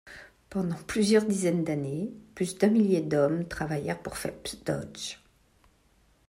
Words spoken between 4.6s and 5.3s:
Dodge.